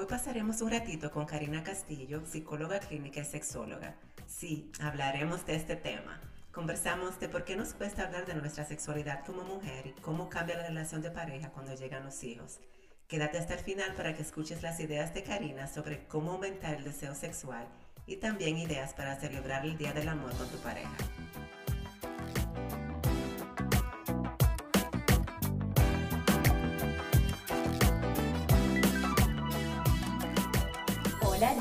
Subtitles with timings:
[0.00, 3.96] Hoy pasaremos un ratito con Karina Castillo, psicóloga clínica y sexóloga.
[4.28, 6.20] Sí, hablaremos de este tema.
[6.52, 10.56] Conversamos de por qué nos cuesta hablar de nuestra sexualidad como mujer y cómo cambia
[10.56, 12.60] la relación de pareja cuando llegan los hijos.
[13.08, 16.84] Quédate hasta el final para que escuches las ideas de Karina sobre cómo aumentar el
[16.84, 17.66] deseo sexual
[18.06, 20.94] y también ideas para celebrar el Día del Amor con tu pareja.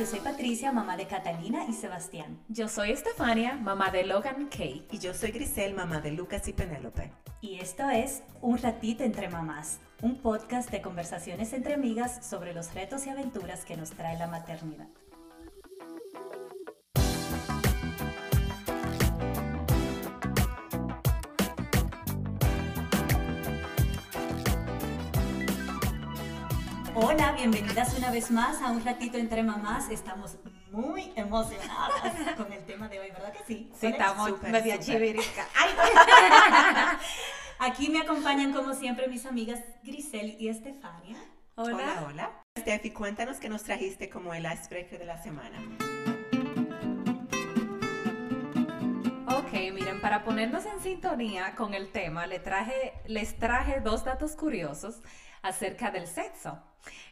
[0.08, 2.40] Soy Patricia, mamá de Catalina y Sebastián.
[2.48, 4.88] Yo soy Estefania, mamá de Logan Kay.
[4.90, 7.12] Y yo soy Grisel, mamá de Lucas y Penélope.
[7.42, 12.74] Y esto es Un ratito entre mamás, un podcast de conversaciones entre amigas sobre los
[12.74, 14.88] retos y aventuras que nos trae la maternidad.
[27.00, 29.88] Hola, bienvenidas una vez más a un ratito entre mamás.
[29.92, 30.36] Estamos
[30.72, 33.72] muy emocionadas con el tema de hoy, ¿verdad que sí?
[33.80, 35.46] Sí, estamos media chivirica.
[37.60, 41.18] Aquí me acompañan como siempre mis amigas Grisel y Estefania.
[41.54, 42.32] Hola, hola.
[42.58, 45.60] Steffi, cuéntanos qué nos trajiste como el icebreaker de la semana.
[49.38, 54.32] Ok, miren, para ponernos en sintonía con el tema, le traje, les traje dos datos
[54.32, 55.04] curiosos
[55.48, 56.62] acerca del sexo.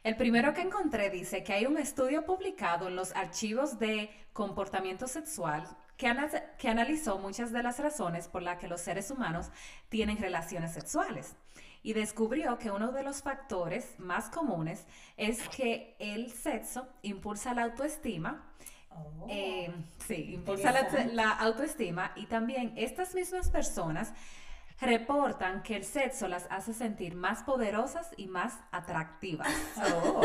[0.03, 5.07] El primero que encontré dice que hay un estudio publicado en los archivos de comportamiento
[5.07, 9.49] sexual que, ana- que analizó muchas de las razones por las que los seres humanos
[9.89, 11.35] tienen relaciones sexuales
[11.83, 14.85] y descubrió que uno de los factores más comunes
[15.17, 18.51] es que el sexo impulsa la autoestima,
[18.97, 19.27] Oh.
[19.29, 19.73] eh,
[20.07, 24.13] sí, impulsa la autoestima y también estas mismas personas
[24.79, 29.47] reportan que el sexo las hace sentir más poderosas y más atractivas.
[29.93, 30.21] Oh.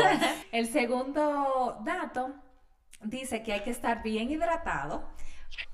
[0.51, 2.33] El segundo dato
[3.03, 5.07] dice que hay que estar bien hidratado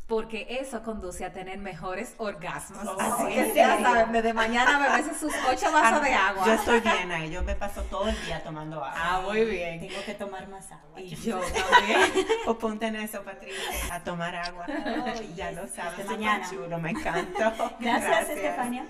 [0.07, 2.85] porque eso conduce a tener mejores orgasmos.
[2.87, 3.85] Oh, Así ¿en que ya serio?
[3.85, 6.45] saben, desde mañana beberse sus ocho vasos de agua.
[6.45, 8.93] Yo estoy bien ahí, yo me paso todo el día tomando agua.
[8.95, 9.81] Ah, muy bien.
[9.81, 11.01] Tengo que tomar más agua.
[11.01, 12.25] Y yo también.
[12.47, 14.65] O ponte en eso, Patricia, a tomar agua.
[14.69, 16.49] Oh, ya yes, lo sabes, mañana.
[16.49, 17.73] chulo, me encantó.
[17.81, 18.85] Gracias, Estefania.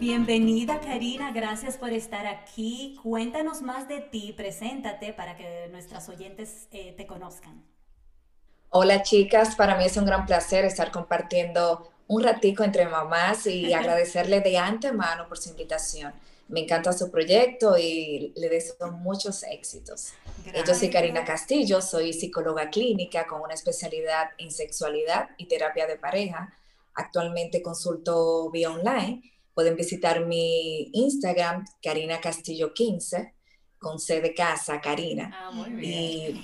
[0.00, 2.98] Bienvenida Karina, gracias por estar aquí.
[3.02, 7.62] Cuéntanos más de ti, preséntate para que nuestras oyentes eh, te conozcan.
[8.70, 13.74] Hola chicas, para mí es un gran placer estar compartiendo un ratico entre mamás y
[13.74, 16.14] agradecerle de antemano por su invitación.
[16.48, 20.14] Me encanta su proyecto y le deseo muchos éxitos.
[20.46, 25.86] Eh, Yo soy Karina Castillo, soy psicóloga clínica con una especialidad en sexualidad y terapia
[25.86, 26.54] de pareja.
[26.94, 29.30] Actualmente consulto vía online.
[29.60, 33.34] Pueden visitar mi Instagram, Karina Castillo 15,
[33.78, 35.30] con C de casa, Karina.
[35.34, 35.92] Ah, muy bien.
[35.92, 36.42] Y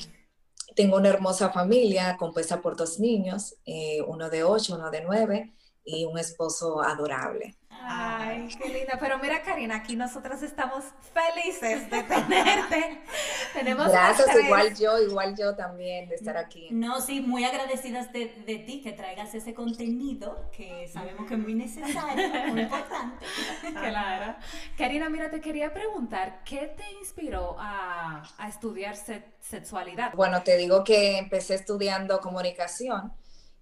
[0.75, 5.55] tengo una hermosa familia compuesta por dos niños, eh, uno de ocho, uno de nueve,
[5.82, 7.56] y un esposo adorable.
[7.82, 8.97] Ay, qué linda.
[8.98, 13.00] Pero mira, Karina, aquí nosotras estamos felices de tenerte.
[13.53, 16.69] Tenemos Gracias, igual yo, igual yo también de estar aquí.
[16.70, 21.41] No, sí, muy agradecidas de, de ti que traigas ese contenido que sabemos que es
[21.41, 23.25] muy necesario, muy importante.
[23.72, 24.37] Claro.
[24.76, 30.12] Karina, mira, te quería preguntar, ¿qué te inspiró a, a estudiar se- sexualidad?
[30.14, 33.12] Bueno, te digo que empecé estudiando comunicación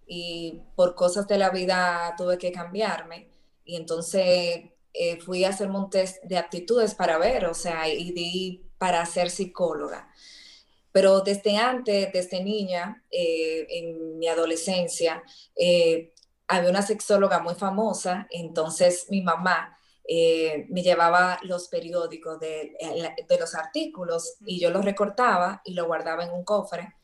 [0.07, 3.29] y por cosas de la vida tuve que cambiarme
[3.65, 8.13] y entonces eh, fui a hacerme un test de aptitudes para ver, o sea, y
[8.13, 10.09] di para ser psicóloga.
[10.93, 15.23] Pero desde antes, desde niña, eh, en mi adolescencia,
[15.57, 16.13] eh,
[16.47, 19.77] había una sexóloga muy famosa, entonces mi mamá
[20.07, 22.77] eh, me llevaba los periódicos de,
[23.29, 26.95] de los artículos y yo los recortaba y lo guardaba en un cofre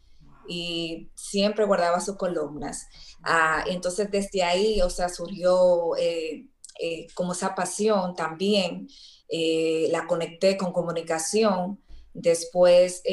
[0.51, 2.89] y siempre guardaba sus columnas.
[3.23, 6.49] Ah, entonces desde ahí, o sea, surgió eh,
[6.81, 8.89] eh, como esa pasión también,
[9.29, 11.81] eh, la conecté con comunicación,
[12.15, 13.05] después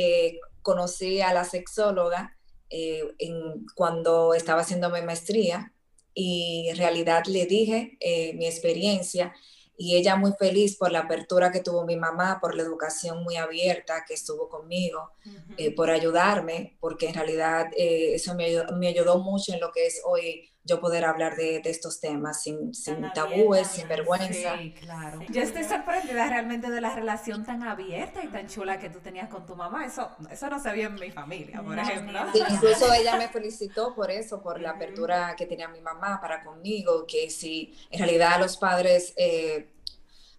[0.64, 2.36] conocí a la sexóloga
[2.70, 5.74] en, cuando estaba haciendo mi maestría
[6.16, 8.00] y en realidad le dije
[8.34, 9.32] mi experiencia
[9.78, 13.36] y ella muy feliz por la apertura que tuvo mi mamá, por la educación muy
[13.36, 15.12] abierta que estuvo conmigo,
[15.58, 19.72] eh, por ayudarme, porque en realidad eh, eso me ayudó, me ayudó mucho en lo
[19.72, 22.72] que es hoy yo poder hablar de, de estos temas sin,
[23.14, 24.58] tabúes, abierta, sin vergüenza.
[24.58, 25.20] Sí, claro.
[25.30, 29.30] Yo estoy sorprendida realmente de la relación tan abierta y tan chula que tú tenías
[29.30, 29.86] con tu mamá.
[29.86, 32.20] Eso, eso no se vio en mi familia, por No, ejemplo.
[32.34, 36.44] Sí, incluso ella me felicitó por eso, por la apertura que tenía mi mamá para
[36.44, 39.70] conmigo, que si en realidad los padres eh,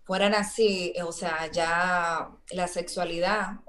[0.05, 3.61] fueran así, o sea, ya la sexualidad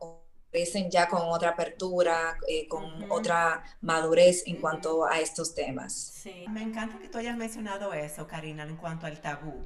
[0.52, 5.94] crecen ya con otra apertura, eh, con otra madurez en cuanto a estos temas.
[5.94, 6.46] Sí.
[6.50, 9.66] Me encanta que tú hayas mencionado eso, Karina, en cuanto al tabú.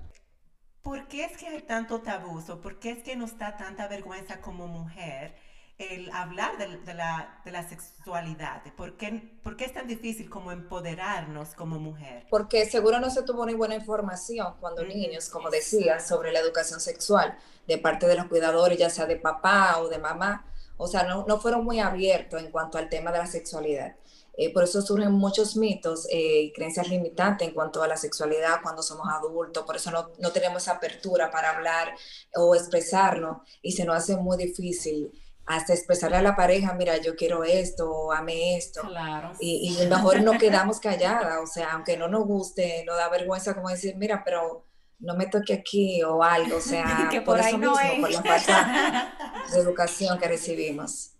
[0.81, 3.87] ¿Por qué es que hay tanto tabú o por qué es que nos da tanta
[3.87, 5.33] vergüenza como mujer
[5.77, 8.61] el hablar de, la, de la, sexualidad?
[8.75, 12.25] ¿Por qué, ¿Por qué, es tan difícil como empoderarnos como mujer?
[12.29, 16.81] Porque seguro no se tuvo ni buena información cuando niños, como decía, sobre la educación
[16.81, 20.45] sexual de parte de los cuidadores, ya sea de papá o de mamá
[20.77, 23.95] o sea, no, no fueron muy abiertos en cuanto al tema de la sexualidad.
[24.35, 28.61] Eh, por eso surgen muchos mitos eh, y creencias limitantes en cuanto a la sexualidad
[28.63, 31.93] cuando somos adultos, por eso no, no, tenemos esa apertura para hablar
[32.35, 35.11] o expresarnos y se nos hace muy difícil
[35.45, 38.81] hasta expresarle a la pareja, mira, yo quiero esto, o ame esto.
[38.81, 39.33] Claro.
[39.39, 43.53] Y, y mejor no quedamos calladas, o sea, aunque no nos guste, nos da vergüenza
[43.53, 44.65] como decir, mira, pero
[44.99, 49.13] no me toque aquí o algo, o sea, por, eso mismo, por la falta
[49.53, 51.11] de educación que recibimos.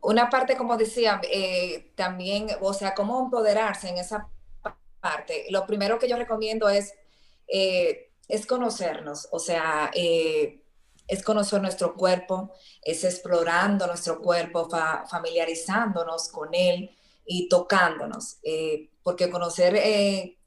[0.00, 4.28] Una parte, como decía, eh, también, o sea, cómo empoderarse en esa
[5.00, 5.46] parte.
[5.50, 6.94] Lo primero que yo recomiendo es,
[7.48, 10.62] eh, es conocernos, o sea, eh,
[11.08, 14.68] es conocer nuestro cuerpo, es explorando nuestro cuerpo,
[15.10, 16.94] familiarizándonos con él
[17.26, 18.38] y tocándonos,
[19.02, 19.74] porque conocer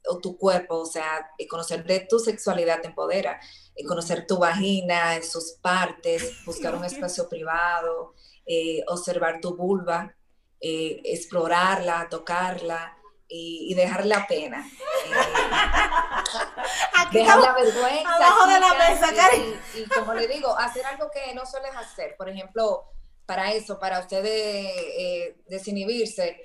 [0.08, 3.40] o tu cuerpo, o sea, conocer de tu sexualidad te empodera,
[3.86, 8.14] conocer tu vagina, sus partes, buscar un espacio privado,
[8.46, 10.14] eh, observar tu vulva,
[10.60, 12.96] eh, explorarla, tocarla
[13.28, 14.66] y, dejar la pena.
[15.06, 15.10] Eh,
[17.12, 18.14] dejar la vergüenza.
[18.14, 22.16] Abajo de la mesa, y, y, como le digo, hacer algo que no sueles hacer.
[22.16, 22.86] Por ejemplo,
[23.26, 26.40] para eso, para ustedes desinhibirse,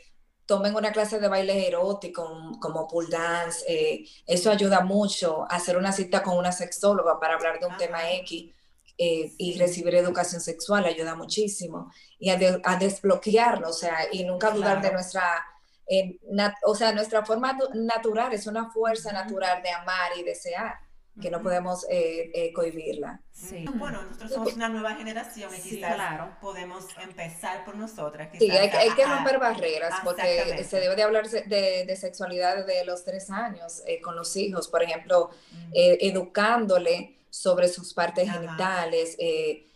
[0.54, 3.66] tomen una clase de baile erótico como pool dance.
[3.68, 7.76] Eh, eso ayuda mucho a hacer una cita con una sexóloga para hablar de un
[7.76, 8.52] tema X
[8.96, 11.92] eh, y recibir educación sexual ayuda muchísimo.
[12.20, 12.38] Y a,
[12.78, 15.44] desbloquearlo, o sea, y nunca dudar de nuestra,
[15.88, 16.20] eh,
[16.64, 20.76] o sea, nuestra forma natural, es una fuerza natural de amar y desear
[21.21, 23.21] que no podemos eh, eh, cohibirla.
[23.31, 23.65] Sí.
[23.75, 25.98] Bueno, nosotros somos una nueva generación y quizás
[26.42, 28.30] podemos empezar por nosotras.
[28.38, 33.04] sí, hay, que romper barreras porque se debe de hablar de, de sexualidad desde los
[33.04, 35.30] tres años eh, con los hijos, por ejemplo,
[35.74, 39.18] educándole sobre sus partes genitales,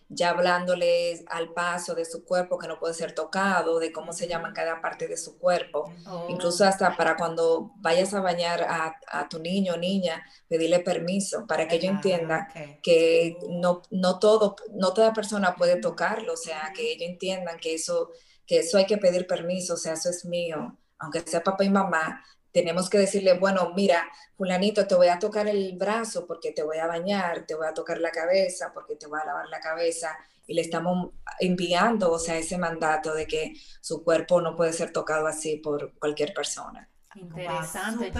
[0.09, 4.27] ya hablándoles al paso de su cuerpo que no puede ser tocado, de cómo se
[4.27, 5.91] llama cada parte de su cuerpo,
[6.29, 11.67] incluso hasta para cuando vayas a bañar a, tu niño o niña, pedirle permiso para
[11.67, 12.47] que ellos entiendan
[12.81, 17.75] que no, no, todo, no toda persona puede tocarlo, o sea, que ellos entiendan que
[17.75, 18.11] eso,
[18.45, 21.69] que eso hay que pedir permiso, o sea, eso es mío, aunque sea papá y
[21.69, 26.63] mamá, tenemos que decirle, bueno, mira, fulanito, te voy a tocar el brazo porque te
[26.63, 29.59] voy a bañar, te voy a tocar la cabeza porque te voy a lavar la
[29.59, 30.17] cabeza.
[30.45, 34.93] Y le estamos enviando, o sea, ese mandato de que su cuerpo no puede ser
[34.93, 36.89] tocado así por cualquier persona.
[37.15, 38.11] Interesante.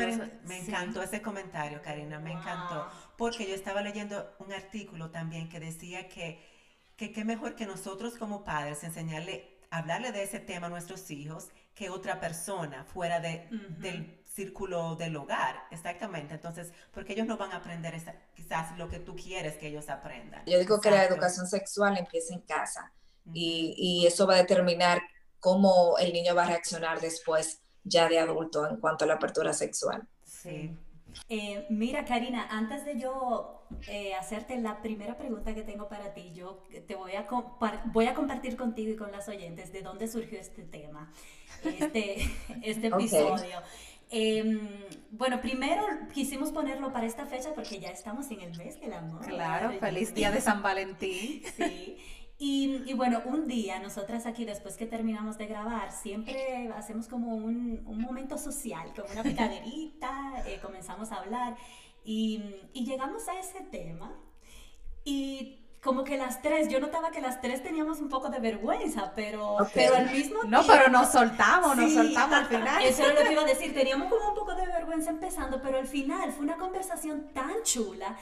[0.43, 2.87] me encantó ese comentario, Karina, me encantó.
[3.17, 6.43] Porque yo estaba leyendo un artículo también que decía que
[6.97, 11.89] qué mejor que nosotros como padres enseñarle, hablarle de ese tema a nuestros hijos que
[11.89, 13.47] otra persona fuera de,
[13.77, 16.33] del círculo del hogar, exactamente.
[16.33, 17.93] Entonces, porque ellos no van a aprender
[18.33, 20.43] quizás lo que tú quieres que ellos aprendan.
[20.47, 22.91] Yo digo que la educación sexual empieza en casa
[23.31, 25.01] y, y, eso va a determinar
[25.39, 29.53] cómo el niño va a reaccionar después ya de adulto en cuanto a la apertura
[29.53, 30.07] sexual.
[30.23, 30.75] Sí.
[31.29, 33.56] Eh, mira, Karina, antes de yo
[33.87, 37.27] eh, hacerte la primera pregunta que tengo para ti, yo te voy a,
[37.85, 41.11] voy a compartir contigo y con las oyentes de dónde surgió este tema,
[41.63, 42.17] este,
[42.63, 43.61] este episodio.
[44.09, 44.59] Em,
[45.11, 45.83] bueno, primero
[46.13, 49.25] quisimos ponerlo para esta fecha porque ya estamos en el mes del amor.
[49.25, 51.43] Claro, feliz día de San Valentín.
[51.57, 51.97] Sí.
[52.39, 57.81] Y, bueno, un día nosotras aquí, después que terminamos de grabar, siempre hacemos como un,
[57.87, 61.57] un momento social, como una picaderita, eh, comenzamos a hablar
[62.07, 62.41] y,
[62.73, 64.17] y llegamos a ese tema.
[65.03, 69.11] Y como que las tres, yo notaba que las tres teníamos un poco de vergüenza,
[69.13, 70.47] pero, pero al mismo tiempo...
[70.47, 72.83] No, pero nos soltamos, nos soltamos al final.
[72.83, 75.77] Eso es lo que iba a decir, teníamos como un poco de vergüenza empezando, pero
[75.77, 78.17] al final fue una conversación tan chula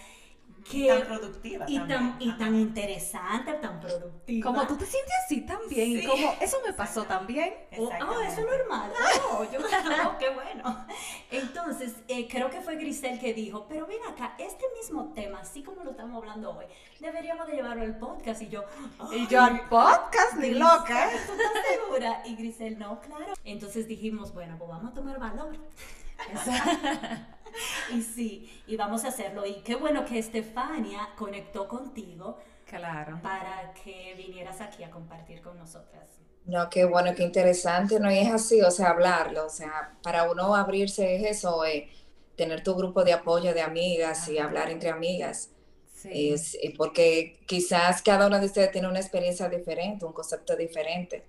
[0.69, 4.51] que, tan productiva y tan, y tan interesante, tan productiva.
[4.51, 7.53] Como tú te sientes así también, como eso me pasó también.
[7.77, 8.91] Oh, oh, eso es normal.
[9.31, 9.59] Oh, yo,
[10.07, 10.85] oh, qué bueno.
[11.29, 15.63] Entonces, eh, creo que fue Grisel que dijo, pero ven acá, este mismo tema, así
[15.63, 16.65] como lo estamos hablando hoy,
[16.99, 18.41] deberíamos de llevarlo al podcast.
[18.41, 18.63] Y yo,
[19.11, 21.09] y yo al podcast, ni loca.
[21.27, 22.23] ¿Tú estás segura?
[22.25, 23.33] Y Grisel, no, claro.
[23.43, 25.57] Entonces dijimos, bueno, pues vamos a tomar valor
[27.93, 29.45] y sí, y vamos a hacerlo.
[29.45, 32.37] Y qué bueno que Estefania conectó contigo.
[32.65, 33.19] Claro.
[33.21, 36.09] Para que vinieras aquí a compartir con nosotras.
[36.45, 38.11] No, qué bueno, qué interesante, ¿no?
[38.11, 41.89] Y es así, o sea, hablarlo, o sea, para uno abrirse es eso, eh,
[42.35, 45.49] tener tu grupo de apoyo de amigas y hablar entre amigas.
[45.91, 46.35] Sí.
[46.61, 51.25] Eh, porque quizás cada una de ustedes tiene una experiencia diferente, un concepto diferente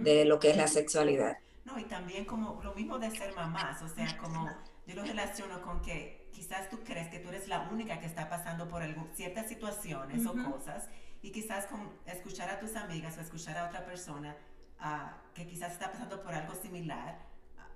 [0.00, 1.38] de lo que es la sexualidad.
[1.66, 4.48] No, y también como lo mismo de ser mamás, o sea, como
[4.86, 8.28] yo lo relaciono con que quizás tú crees que tú eres la única que está
[8.28, 10.88] pasando por ciertas situaciones o cosas,
[11.22, 14.36] y quizás con escuchar a tus amigas o escuchar a otra persona
[14.80, 17.18] uh, que quizás está pasando por algo similar,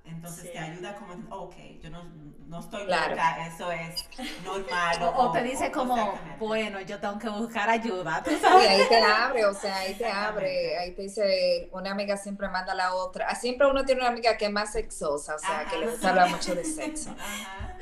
[0.04, 2.04] entonces te ayuda como, ok, yo no,
[2.47, 3.11] no estoy claro.
[3.11, 4.09] loca, eso es
[4.45, 5.14] normal.
[5.16, 8.23] O, te dice como, bueno, yo tengo que buscar ayuda.
[8.23, 8.69] ¿tú sabes?
[8.69, 12.73] ahí te abre, o sea, ahí te abre, ahí te dice, una amiga siempre manda
[12.73, 13.26] a la otra.
[13.28, 16.11] Ah, siempre uno tiene una amiga que es más sexosa, o sea, que le gusta
[16.11, 17.14] hablar mucho de sexo.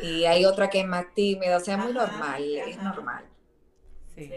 [0.03, 3.25] Y hay otra que es más tímida, o sea, es muy normal, es normal.
[4.15, 4.33] Sí.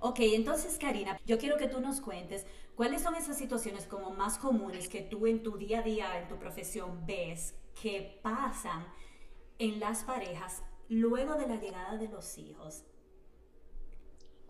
[0.00, 2.46] Ok, entonces Karina, yo quiero que tú nos cuentes
[2.80, 6.28] ¿Cuáles son esas situaciones como más comunes que tú en tu día a día, en
[6.28, 8.86] tu profesión, ves que pasan
[9.58, 12.84] en las parejas luego de la llegada de los hijos?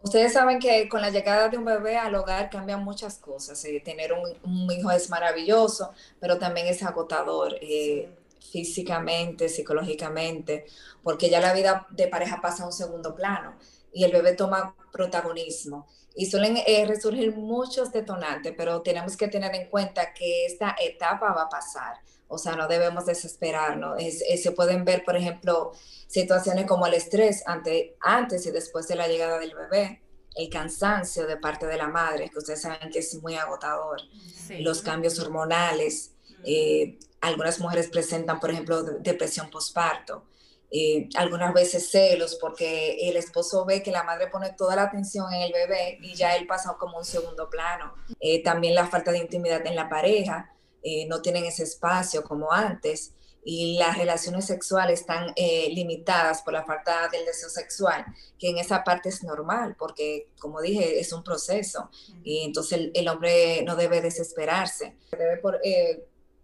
[0.00, 3.64] Ustedes saben que con la llegada de un bebé al hogar cambian muchas cosas.
[3.64, 10.66] Eh, tener un, hijo es maravilloso, pero también es agotador eh, físicamente, psicológicamente,
[11.02, 13.56] porque ya la vida de pareja pasa a un segundo plano
[13.92, 19.54] y el bebé toma protagonismo y suelen eh, resurgir muchos detonantes, pero tenemos que tener
[19.54, 21.96] en cuenta que esta etapa va a pasar.
[22.28, 24.00] O sea, no debemos desesperarnos.
[24.00, 25.72] se pueden ver, por ejemplo,
[26.06, 30.02] situaciones como el estrés ante, antes y después de la llegada del bebé,
[30.36, 34.00] el cansancio de parte de la madre, que ustedes saben que es muy agotador,
[34.60, 36.12] los cambios hormonales.
[36.44, 40.24] Eh, algunas mujeres presentan, por ejemplo, depresión postparto.
[40.72, 45.32] Eh, algunas veces celos porque el esposo ve que la madre pone toda la atención
[45.32, 47.94] en el bebé y ya él pasa como un segundo plano.
[48.20, 52.52] Eh, también la falta de intimidad en la pareja, eh, no tienen ese espacio como
[52.52, 53.12] antes
[53.42, 58.04] y las relaciones sexuales están limitadas por la falta del deseo sexual,
[58.38, 61.90] que en esa parte es normal porque, como dije, es un proceso.
[62.22, 65.58] Y entonces el, hombre no debe desesperarse, debe por,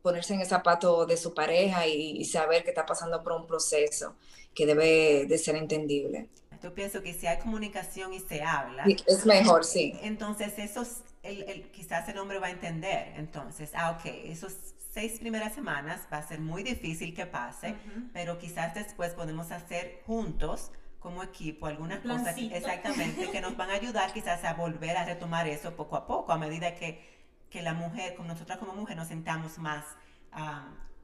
[0.07, 4.15] ponerse en el zapato de su pareja y, saber que está pasando por un proceso
[4.55, 6.29] que debe de ser entendible.
[6.63, 8.85] Yo pienso que si hay comunicación y se habla.
[9.05, 9.99] Es mejor, sí.
[10.03, 13.15] Entonces, esos, el, quizás el hombre va a entender.
[13.17, 14.55] Entonces, ah, ok, esos
[14.95, 17.75] seis primeras semanas va a ser muy difícil que pase,
[18.13, 20.71] pero quizás después podemos hacer juntos
[21.01, 25.47] como equipo algunas cosas exactamente que nos van a ayudar quizás a volver a retomar
[25.49, 27.16] eso poco a poco a medida que
[27.51, 29.85] que la mujer, con nosotras como mujer, nos sentamos más...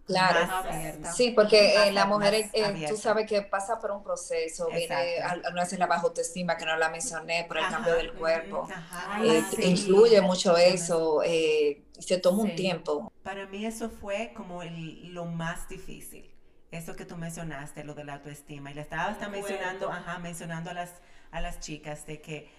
[0.04, 0.40] Claro,
[1.14, 5.66] sí, porque eh, la mujer, eh, tú sabes que pasa por un proceso, viene algunas
[5.66, 8.68] veces la baja autoestima, que no la mencioné, por el cambio del cuerpo,
[9.22, 13.12] eh, influye mucho eso, y se toma un tiempo.
[13.22, 16.28] Para mí eso fue como lo más difícil,
[16.72, 20.70] eso que tú mencionaste, lo de la autoestima, y le estaba hasta mencionando, ajá, mencionando
[20.70, 20.90] a las,
[21.30, 22.50] a las chicas de que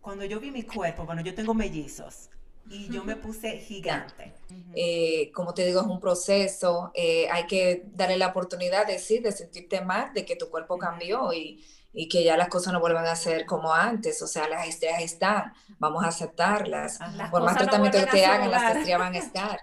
[0.00, 2.28] cuando yo vi mi cuerpo, bueno, yo tengo mellizos,
[2.70, 4.34] y yo me puse gigante.
[4.74, 9.18] Eh, como te digo, es un proceso, eh, hay que darle la oportunidad de sí,
[9.18, 12.80] de sentirte mal, de que tu cuerpo cambió y, y, que ya las cosas no
[12.80, 16.98] vuelvan a ser como antes, o sea, las estrellas están, vamos a aceptarlas,
[17.30, 19.60] por más tratamiento que te hagan, las estrellas van a estar.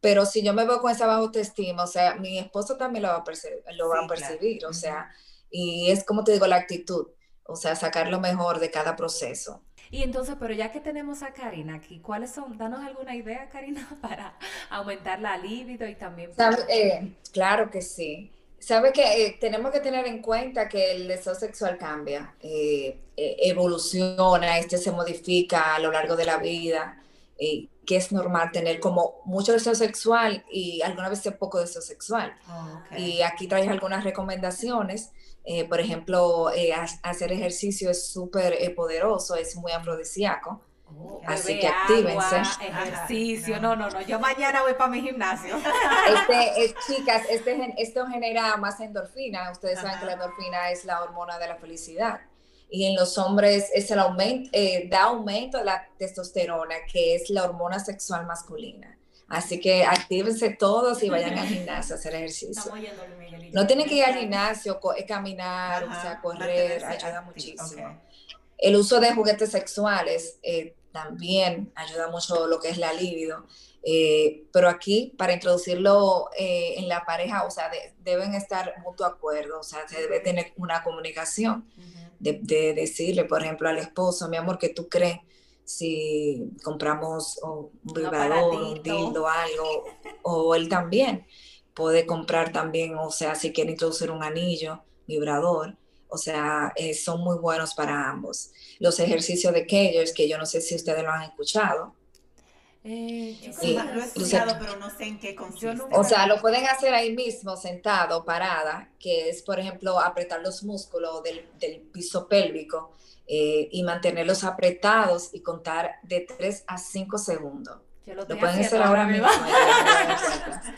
[0.00, 3.08] Pero si yo me veo con esa baja autoestima, o sea, mi esposo también lo
[3.08, 5.10] va a percibir, lo va a percibir o sea,
[5.50, 7.08] y es como te digo, la actitud,
[7.44, 9.62] o sea, sacar lo mejor de cada proceso.
[9.90, 12.58] Y entonces, pero ya que tenemos a Karina aquí, ¿cuáles son?
[12.58, 14.36] Danos alguna idea, Karina, para
[14.70, 16.30] aumentar la libido y también...
[16.68, 18.32] Eh, claro que sí.
[18.58, 24.58] Sabe que eh, tenemos que tener en cuenta que el deseo sexual cambia, eh, evoluciona,
[24.58, 27.00] este se modifica a lo largo de la vida,
[27.38, 32.34] que es normal tener como mucho deseo sexual y alguna vez poco deseo sexual.
[32.50, 35.12] Oh, y aquí traes algunas recomendaciones
[35.48, 40.60] eh, por ejemplo, eh, hacer ejercicio es súper eh, poderoso, es muy afrodisíaco.
[40.88, 42.36] Oh, así que actívense.
[42.36, 44.00] ejercicio, no, no, no.
[44.02, 45.56] Yo mañana voy para mi gimnasio.
[45.56, 49.52] Este, chicas, este, esto genera más endorfina.
[49.52, 52.20] Ustedes saben que la endorfina es la hormona de la felicidad.
[52.68, 54.50] Y en los hombres es el aumento,
[54.90, 58.98] da aumento de la testosterona, que es la hormona sexual masculina.
[59.28, 62.72] Así que actívense todos y vayan al gimnasio a hacer ejercicio.
[63.52, 68.00] No tienen que ir al gimnasio, caminar, o sea, correr, ayuda muchísimo.
[68.58, 73.46] El uso de juguetes sexuales eh, también ayuda mucho lo que es la libido.
[73.88, 77.70] Eh, pero aquí, para introducirlo eh, en la pareja, o sea,
[78.02, 81.68] deben estar mutuo acuerdo, o sea, se debe tener una comunicación
[82.18, 85.18] de, decirle, por ejemplo, al esposo, mi amor, que tú crees?
[85.66, 89.84] Si compramos un vibrador, un dildo, algo,
[90.22, 91.26] o él también
[91.74, 95.76] puede comprar también, o sea, si quiere introducir un anillo, vibrador,
[96.08, 98.50] o sea, eh, son muy buenos para ambos.
[98.78, 101.94] Los ejercicios de Kegels, que yo no sé si ustedes lo han escuchado.
[102.88, 105.76] Eh, sí, lo he escuchado, pero no sé en qué consiste.
[105.90, 110.62] O sea, lo pueden hacer ahí mismo, sentado, parada, que es, por ejemplo, apretar los
[110.62, 112.92] músculos del, del piso pélvico
[113.26, 117.78] eh, y mantenerlos apretados y contar de 3 a 5 segundos.
[118.06, 119.26] Lo, pueden hacer ahora mismo.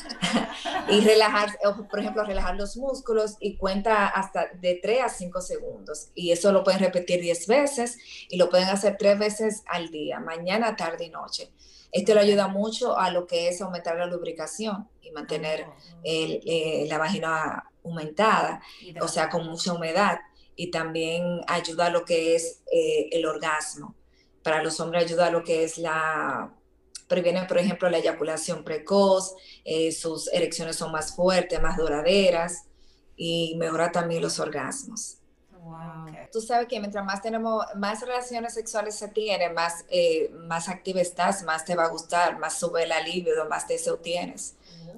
[0.89, 1.59] y relajar,
[1.91, 6.09] por ejemplo, relajar los músculos y cuenta hasta de 3 a 5 segundos.
[6.15, 7.99] Y eso lo pueden repetir 10 veces
[8.31, 11.53] y lo pueden hacer 3 veces al día, mañana, tarde y noche.
[11.91, 16.87] Esto le ayuda mucho a lo que es aumentar la lubricación y mantener ah, eh,
[16.89, 18.61] la vagina aumentada,
[19.01, 20.19] o sea, con mucha humedad.
[20.55, 23.95] Y también ayuda a lo que es eh, el orgasmo.
[24.43, 26.53] Para los hombres ayuda a lo que es la
[27.09, 32.67] previene, por ejemplo, la eyaculación precoz, eh, sus erecciones son más fuertes, más duraderas
[33.17, 35.18] y mejora también los orgasmos.
[36.33, 41.01] Tú sabes que mientras más tenemos, más relaciones sexuales se tienen, más, eh, más activa
[41.01, 44.55] estás, más te va a gustar, más sube la libido, más deseo tienes.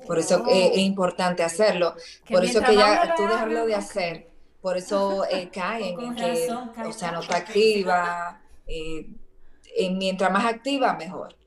[0.06, 1.94] Por eso es importante hacerlo.
[2.28, 4.30] por eso que ya tú dejarlo de hacer.
[4.60, 6.48] Por eso eh, caen en que,
[6.84, 8.40] o sea, no está activa.
[9.78, 11.39] mientras más activa, mejor.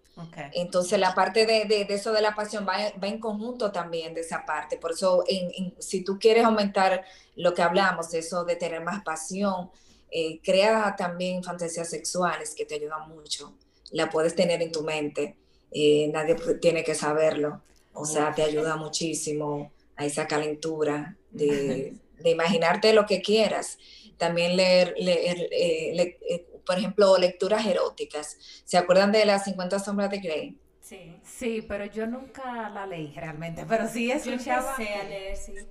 [0.54, 4.22] Entonces la parte de, de, eso de la pasión va, va, en conjunto también de
[4.22, 4.78] esa parte.
[4.78, 7.04] Por eso, en, si tú quieres aumentar
[7.36, 9.72] lo que hablamos, eso de tener más pasión,
[10.12, 13.54] eh, crea también fantasías sexuales que te ayudan mucho.
[13.92, 15.36] La puedes tener en tu mente,
[15.72, 17.62] eh, nadie tiene que saberlo.
[17.94, 23.80] O sea, te ayuda muchísimo a esa calentura de, de imaginarte lo que quieras.
[24.18, 28.38] También leer, leer eh, por ejemplo, lecturas eróticas.
[28.66, 30.58] ¿Se acuerdan de las 50 sombras de Grey?
[30.82, 34.76] Sí, sí, pero yo nunca la leí realmente, pero sí escuchaba.
[34.78, 35.54] Yo a leer, sí,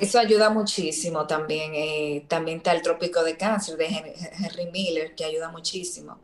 [0.00, 1.72] Eso ayuda muchísimo también.
[1.74, 6.18] Eh, también está el Trópico de Cáncer de Henry Miller, que ayuda muchísimo.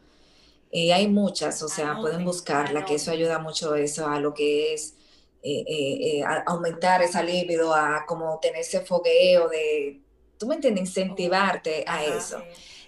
[0.70, 4.74] Y hay muchas, o sea, pueden buscarla, que eso ayuda mucho eso a lo que
[4.74, 4.94] es
[5.42, 10.00] eh, eh, aumentar esa libido, a como tener ese fogueo de
[10.38, 12.42] tú me entiendes, incentivarte a eso.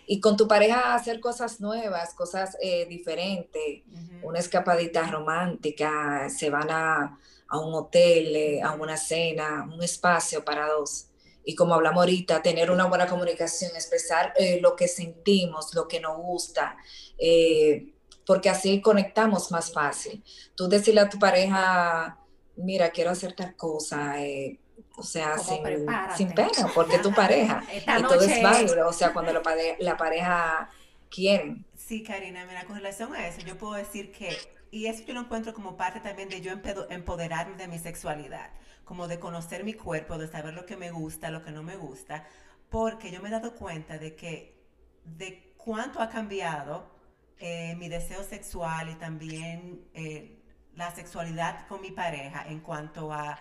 [0.06, 3.82] Y con tu pareja hacer cosas nuevas, cosas eh, diferentes,
[4.22, 7.20] una escapadita romántica, se van a,
[7.52, 11.08] un hotel, eh, a una cena, un espacio para dos.
[11.44, 16.00] Y como hablamos ahorita, tener una buena comunicación, expresar eh, lo que sentimos, lo que
[16.00, 16.76] nos gusta,
[18.24, 20.22] porque así conectamos más fácil.
[20.54, 22.18] Tú decirle a tu pareja,
[22.56, 24.14] mira, quiero hacer tal cosa,
[24.98, 25.64] o sea, sin,
[26.16, 27.62] sin, pena, porque tu pareja.
[27.72, 29.42] y todo es válido, o sea, cuando la,
[29.78, 30.70] la pareja
[31.08, 31.64] quiere.
[31.76, 34.36] Sí, Karina, mira, con relación a eso, yo puedo decir que,
[34.70, 36.52] y eso yo lo encuentro como parte también de yo
[36.90, 38.50] empoderarme de mi sexualidad,
[38.84, 41.76] como de conocer mi cuerpo, de saber lo que me gusta, lo que no me
[41.76, 42.26] gusta,
[42.68, 44.60] porque yo me he dado cuenta de que,
[45.04, 46.90] de cuánto ha cambiado
[47.38, 50.42] eh, mi deseo sexual y también eh,
[50.74, 53.38] la sexualidad con mi pareja en cuanto a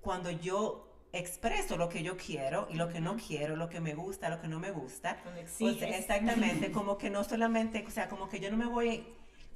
[0.00, 3.94] cuando yo expreso lo que yo quiero y lo que no quiero, lo que me
[3.94, 5.18] gusta, lo que no me gusta.
[5.58, 9.04] Pues, exactamente, como que no solamente, o sea, como que yo no me voy,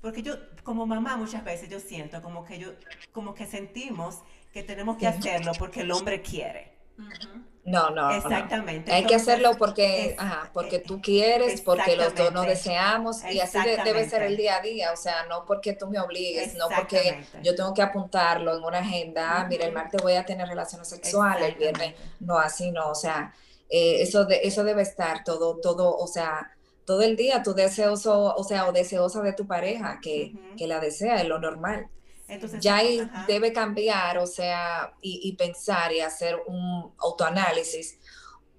[0.01, 2.73] porque yo como mamá muchas veces yo siento como que yo,
[3.13, 4.21] como que sentimos
[4.53, 6.74] que tenemos que hacerlo porque el hombre quiere.
[7.65, 8.11] No, no.
[8.11, 8.93] Exactamente.
[8.93, 13.59] Hay que hacerlo porque, ajá, porque tú quieres, porque los dos nos deseamos y así
[13.85, 14.93] debe ser el día a día.
[14.93, 18.79] O sea, no porque tú me obligues, no porque yo tengo que apuntarlo en una
[18.79, 19.41] agenda.
[19.41, 22.91] Ah, mira, el martes voy a tener relaciones sexuales, el viernes no, así no.
[22.91, 23.33] O sea,
[23.71, 26.51] eh, eso, de, eso debe estar todo, todo, o sea,
[26.85, 30.81] todo el día tú deseoso, o sea, o deseosa de tu pareja que, que la
[30.81, 31.89] desea, es lo normal.
[32.29, 37.99] Entonces, ya ahí debe cambiar, o sea, y, pensar y hacer un autoanálisis.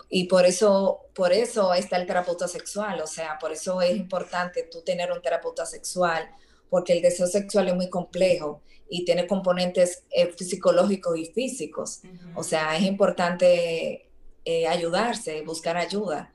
[0.09, 4.67] Y por eso, por eso está el terapeuta sexual, o sea, por eso es importante
[4.71, 6.29] tú tener un terapeuta sexual,
[6.69, 12.01] porque el deseo sexual es muy complejo y tiene componentes eh, psicológicos y físicos.
[12.35, 14.09] O sea, es importante
[14.45, 16.31] eh, ayudarse, buscar ayuda.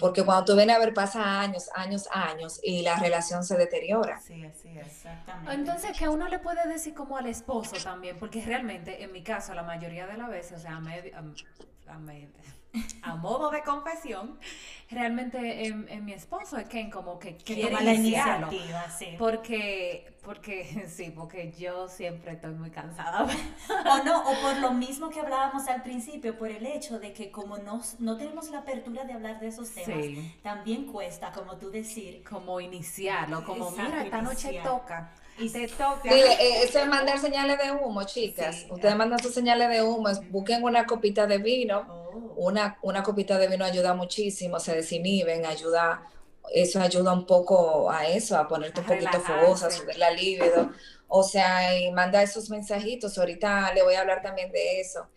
[0.00, 4.18] Porque cuando tú vienes a ver, pasa años, años, años y la relación se deteriora.
[4.20, 5.52] Sí, así Exactamente.
[5.52, 9.54] Entonces, que uno le puede decir como al esposo también, porque realmente, en mi caso,
[9.54, 11.18] la mayoría de las veces, o sea, a,
[11.98, 11.98] a
[13.20, 14.38] modo de confesión,
[14.90, 19.14] realmente en, mi esposo es quien como que, quiere la iniciativa, sí.
[19.18, 23.24] Porque, porque, sí, porque yo siempre estoy muy cansada.
[23.24, 27.30] o no, o por lo mismo que hablábamos al principio, por el hecho de que
[27.30, 30.06] como no, no tenemos la apertura de hablar de esos temas,
[30.42, 32.24] también cuesta, como tú decir.
[32.28, 35.12] Como iniciarlo, como mira, esta noche toca.
[35.38, 36.02] Y se toca.
[36.02, 38.66] Sí, eh, eso es mandar señales de humo, chicas.
[38.68, 41.86] Ustedes mandan sus señales de humo, busquen una copita de vino.
[41.88, 41.99] Oh.
[42.36, 46.02] Una, una copita de vino ayuda muchísimo, se desinhiben, ayuda,
[46.52, 50.70] eso ayuda un poco a eso, a ponerte un poquito fogosa, a subir la libido.
[51.08, 53.18] O sea, y manda esos mensajitos.
[53.18, 55.08] Ahorita le voy a hablar también de eso.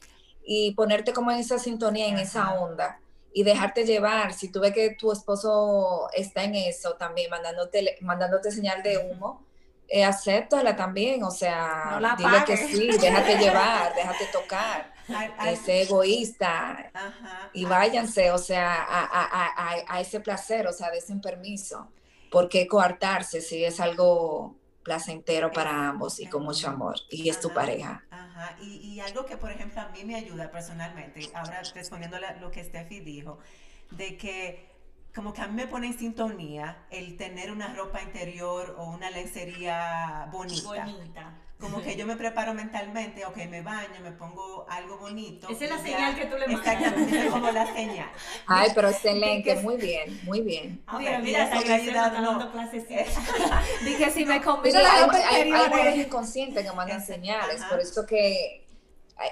[0.44, 3.00] Y ponerte como en esa sintonía, en esa onda
[3.34, 4.34] y dejarte llevar.
[4.34, 9.46] Si tú ves que tu esposo está en eso también, mandándote, mandándote señal de humo,
[9.88, 14.93] eh, acéptala también, o sea, dile que sí, déjate llevar, déjate tocar,
[15.64, 16.92] sé egoísta
[17.54, 21.92] y váyanse, o sea, a, a, a, ese placer, o sea, ese permiso.
[22.32, 27.40] ¿Por qué coartarse si es algo placentero para ambos y con mucho amor y es
[27.40, 28.04] tu pareja?
[28.10, 28.58] Ajá.
[28.62, 32.50] Y, y, algo que, por ejemplo, a mí me ayuda personalmente, ahora respondiendo a lo
[32.50, 33.38] que Steffi dijo,
[33.92, 34.74] de que
[35.14, 39.12] como que a mí me pone en sintonía el tener una ropa interior o una
[39.12, 40.86] lencería bonita.
[40.86, 41.40] Bonita.
[41.64, 45.48] Como que yo me preparo mentalmente, ok, me baño, me pongo algo bonito.
[45.48, 46.74] Esa es la señal que tú le mandas.
[46.74, 48.12] Exactamente, como la señal.
[48.48, 50.84] Ay, pero excelente, muy bien, muy bien.
[50.98, 52.52] mira, mira, está ayudando, no.
[52.52, 52.86] clases.
[53.86, 55.16] Dije, si me interior.
[55.30, 58.66] Hay, hay inconscientes que mandan señales, por eso que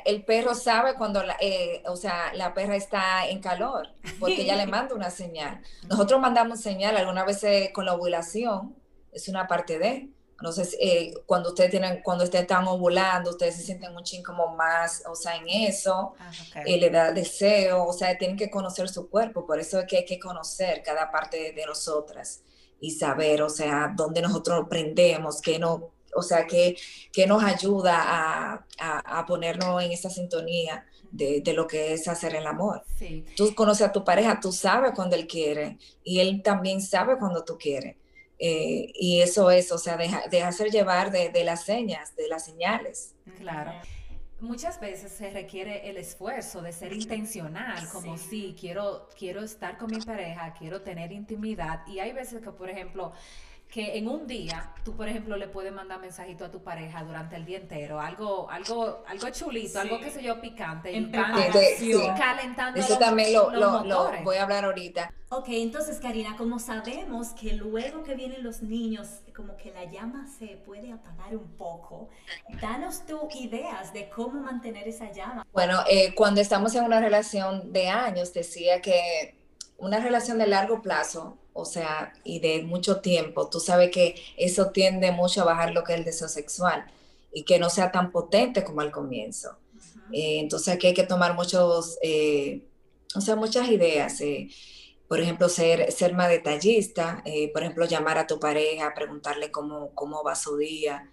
[0.06, 3.90] el perro sabe cuando, la, eh, o sea, la perra está en calor,
[4.22, 5.60] porque ella le manda una señal.
[5.90, 8.74] Nosotros mandamos señal algunas veces con la ovulación,
[9.12, 10.08] es una parte de,
[10.42, 14.24] no sé, eh, cuando ustedes tienen, cuando ustedes están ovulando, ustedes se sienten un ching
[14.24, 16.32] como más, o sea, en eso, ah,
[16.66, 19.98] eh, le da deseo, o sea, tienen que conocer su cuerpo, por eso es que
[19.98, 22.44] hay que conocer cada parte de nosotras
[22.80, 26.78] y saber, o sea, dónde nosotros prendemos, qué no o sea, que,
[27.12, 32.36] que nos ayuda a, a, ponernos en esa sintonía de, de, lo que es hacer
[32.36, 32.84] el amor.
[33.36, 37.44] Tú conoces a tu pareja, tú sabes cuando él quiere y él también sabe cuando
[37.44, 37.96] tú quieres.
[38.44, 42.44] Eh, y eso es, o sea, deja, dejarse llevar de, de, las señas, de las
[42.44, 43.14] señales.
[43.38, 43.72] Claro.
[44.40, 49.92] Muchas veces se requiere el esfuerzo de ser intencional, como si quiero, quiero estar con
[49.92, 51.86] mi pareja, quiero tener intimidad.
[51.86, 53.14] Y hay veces que, por ejemplo,
[53.72, 57.38] que en un día tú, por ejemplo, le puedes mandar mensajito a tu pareja durante
[57.38, 61.10] el día entero, algo, algo, algo chulito, algo que se yo picante, en
[61.78, 62.80] sí, calentando.
[62.80, 65.14] Eso también lo, lo, voy a hablar ahorita.
[65.30, 70.28] Ok, entonces Karina, como sabemos que luego que vienen los niños, como que la llama
[70.38, 72.10] se puede apagar un poco,
[72.62, 75.48] danos tú ideas de cómo mantener esa llama.
[75.54, 79.41] Bueno, eh, cuando estamos en una relación de años, decía que
[79.82, 84.72] una relación de largo plazo o sea, y de mucho tiempo, tú sabes que eso
[84.72, 86.86] tiende mucho a bajar lo que es el deseo sexual
[87.34, 89.58] y que no sea tan potente como al comienzo.
[90.14, 92.62] Eh, entonces aquí hay que tomar muchos, eh,
[93.16, 94.22] o sea, muchas ideas.
[94.22, 94.50] Eh,
[95.10, 100.24] por ejemplo, ser, ser más detallista, por ejemplo, llamar a tu pareja, preguntarle cómo, cómo
[100.24, 101.12] va su día,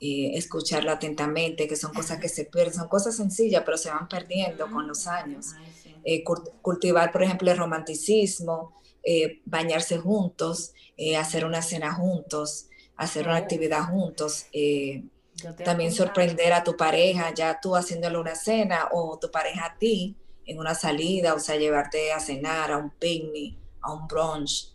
[0.00, 4.68] escucharla atentamente, que son cosas que se pierden, son cosas sencillas, pero se van perdiendo
[4.68, 5.46] con los años.
[6.62, 8.76] Cultivar, por ejemplo, el romanticismo,
[9.08, 12.66] eh, bañarse juntos, eh, hacer una cena juntos,
[12.96, 14.46] hacer una actividad juntos.
[14.52, 15.04] Eh,
[15.64, 20.16] también sorprender a tu pareja, ya tú haciéndole una cena o tu pareja a ti
[20.44, 24.72] en una salida, o sea, llevarte a cenar, a un picnic, a un brunch.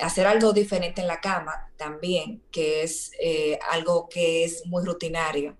[0.00, 3.12] hacer algo diferente en la cama también, que es
[3.70, 5.56] algo que es muy rutinario.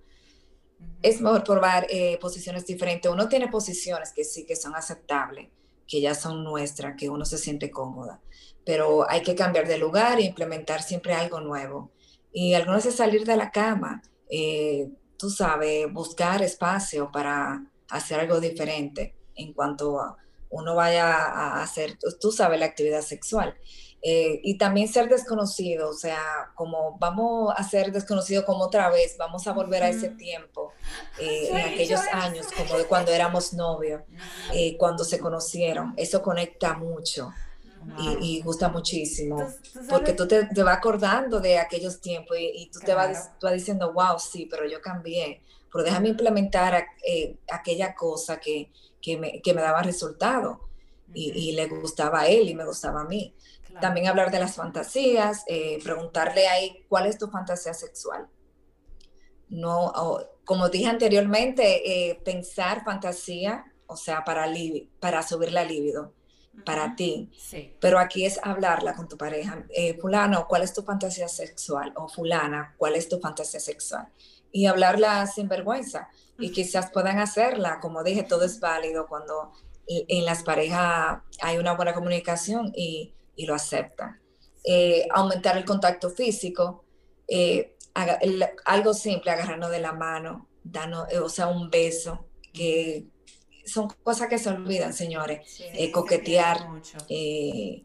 [1.03, 1.87] Es mejor probar
[2.21, 3.11] posiciones diferentes.
[3.11, 5.49] Uno tiene posiciones que sí que son aceptables,
[5.87, 8.21] que ya son nuestras, que uno se siente cómoda.
[8.65, 11.91] Pero hay que cambiar de lugar e implementar siempre algo nuevo.
[12.33, 18.41] Y algunas es salir de la cama, eh, tú sabes, buscar espacio para hacer algo
[18.41, 20.17] diferente en cuanto a
[20.53, 23.57] uno vaya a hacer, tú sabes, la actividad sexual.
[24.05, 29.17] Eh, y también ser desconocido, o sea, como vamos a ser desconocido como otra vez,
[29.17, 30.73] vamos a volver a ese tiempo,
[31.21, 34.03] eh, en aquellos años, como de cuando éramos novios,
[34.53, 37.33] eh, cuando se conocieron, eso conecta mucho.
[38.21, 39.45] Y, gusta muchísimo,
[39.89, 43.55] porque tú te, te, vas acordando de aquellos tiempos y, tú te vas, tú vas
[43.55, 46.87] diciendo, wow, sí, pero yo cambié, pero déjame implementar
[47.51, 48.71] aquella cosa que,
[49.03, 50.69] que, me, que me daba resultado
[51.13, 53.35] y, y, le gustaba a él y me gustaba a mí.
[53.81, 58.29] También hablar de las fantasías, eh, preguntarle ahí cuál es tu fantasía sexual.
[59.49, 59.93] No,
[60.45, 64.47] como dije anteriormente, eh, pensar fantasía, o sea, para,
[65.01, 66.15] para subir la libido
[66.65, 67.31] para ti.
[67.37, 67.77] Sí.
[67.81, 69.65] Pero aquí es hablarla con tu pareja.
[69.71, 71.93] Eh, fulano, ¿cuál es tu fantasía sexual?
[71.97, 74.09] O fulana, ¿cuál es tu fantasía sexual?
[74.51, 76.09] Y hablarla sin vergüenza.
[76.43, 77.81] Y quizás puedan hacerla.
[77.81, 79.53] Como dije, todo es válido cuando
[79.87, 84.21] en las parejas hay una buena comunicación y, y lo aceptan.
[84.65, 86.85] Eh, aumentar el contacto físico,
[87.27, 87.77] eh,
[88.65, 93.07] algo simple, agarrarnos de la mano, darnos, o sea, un beso, que
[93.65, 95.61] son cosas que se olvidan, señores.
[95.61, 96.69] Eh, coquetear,
[97.09, 97.85] eh,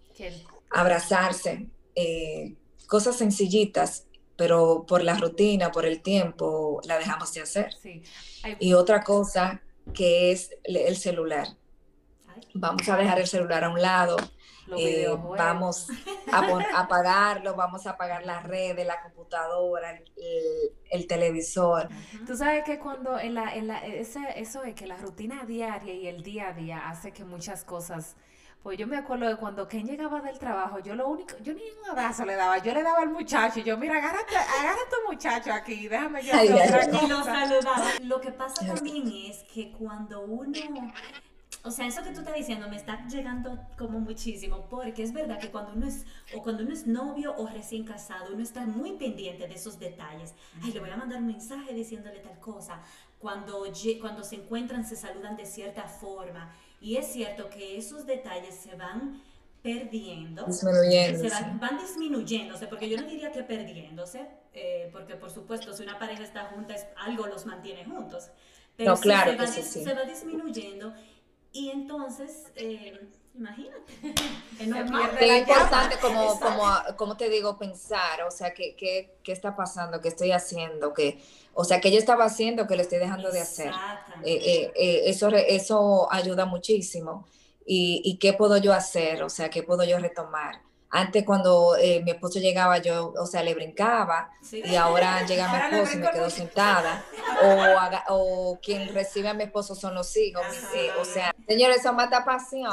[0.69, 2.55] abrazarse, eh,
[2.87, 4.05] cosas sencillitas,
[4.37, 7.71] pero por la rutina, por el tiempo, la dejamos de hacer.
[8.59, 9.61] Y otra cosa
[9.93, 11.47] que es el celular.
[12.53, 14.17] Vamos a dejar el celular a un lado,
[14.77, 15.87] eh, vamos
[16.31, 19.99] a, apagarlo, vamos a apagar las redes, la computadora,
[20.91, 21.89] el, televisor.
[22.25, 25.93] Tú sabes que cuando en la, en la, ese, eso es que la rutina diaria
[25.93, 28.15] y el día a día hace que muchas cosas...
[28.63, 31.61] Pues yo me acuerdo de cuando Ken llegaba del trabajo, yo lo único, yo ni
[31.61, 34.89] un abrazo le daba, yo le daba al muchacho, y yo, mira, agárrate, agarra a
[34.89, 36.33] tu muchacho aquí, déjame yo
[36.65, 37.03] otra cosa.
[37.03, 37.85] Y lo saludaba.
[38.03, 40.51] Lo que pasa también es que cuando uno
[41.67, 45.37] o sea, eso que tú estás diciendo me está llegando como muchísimo, porque es verdad
[45.37, 48.93] que cuando uno es, o cuando uno es novio o recién casado, uno está muy
[48.93, 50.33] pendiente de esos detalles.
[50.63, 52.81] Ay, le voy a mandar un mensaje diciéndole tal cosa.
[53.19, 53.65] Cuando,
[53.99, 56.53] cuando se encuentran se saludan de cierta forma.
[56.79, 59.21] Y es cierto que esos detalles se van
[59.61, 60.45] perdiendo.
[60.45, 61.29] Disminuyéndose.
[61.29, 65.97] Se van, disminuyéndose, porque yo no diría que perdiéndose, eh, porque por supuesto si una
[65.99, 68.29] pareja está junta, es, algo los mantiene juntos.
[68.75, 69.83] Pero no, claro se, va, sí.
[69.83, 70.93] se va disminuyendo
[71.57, 73.07] y entonces, eh,
[73.37, 73.79] imagínate,
[74.59, 76.63] es importante, como, como,
[76.95, 80.01] como te digo, pensar, o sea, ¿qué, qué, qué está pasando?
[80.01, 80.93] ¿Qué estoy haciendo?
[80.93, 81.19] que
[81.59, 83.71] o sea, ¿qué yo estaba haciendo que lo estoy dejando de hacer?
[84.23, 87.25] Eh, eh, eh, eso, eso ayuda muchísimo.
[87.65, 89.23] ¿Y, ¿Y qué puedo yo hacer?
[89.23, 90.61] O sea, ¿qué puedo yo retomar?
[90.89, 95.75] Antes cuando eh, mi esposo llegaba, yo, o sea, le brincaba y ahora llega mi
[95.75, 97.03] esposo y me quedo sentada.
[97.43, 100.45] O, o, quien recibe a mi esposo son los hijos.
[100.73, 102.71] Eh, o sea, señores, eso mata pasión.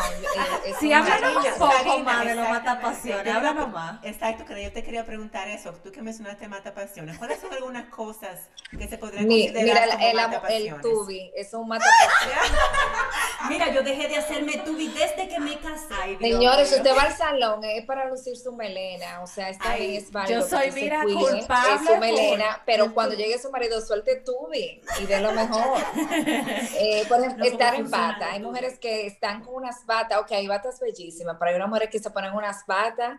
[0.64, 3.26] Eh, sí, háblanos un poco más de lo mata pasión.
[3.28, 4.04] Háblanos más.
[4.04, 5.72] Exacto, que yo te quería preguntar eso.
[5.82, 10.06] Tú que mencionaste mata pasiones, ¿cuáles son algunas cosas que se podrían considerar mira, como
[10.06, 12.52] el, mata el tubi, eso es un mata pasiones.
[13.48, 16.16] mira, yo dejé de hacerme tubi desde que me casé.
[16.20, 20.10] Señores, usted va al salón, es para lucir su melena, o sea, está bien, es
[20.10, 20.40] válido.
[20.40, 21.86] Yo soy, mira, culpable.
[21.86, 25.64] su melena, pero cuando llegue su marido, suelte tubi y de lo mejor.
[26.76, 28.32] Eh, por ejemplo, estar en bata.
[28.32, 31.90] Hay mujeres que están con unas batas, ok, hay batas bellísimas, pero hay unas mujeres
[31.90, 33.18] que se ponen unas batas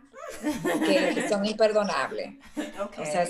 [0.84, 2.34] que, son imperdonables.
[2.98, 3.22] O sea,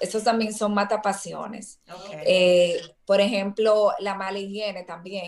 [0.00, 1.80] eso, también son matapasiones.
[2.24, 5.26] Eh, por ejemplo, la mala higiene también.